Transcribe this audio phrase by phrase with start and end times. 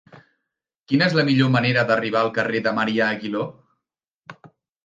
[0.91, 3.47] Quina és la millor manera d'arribar al carrer de Marià Aguiló?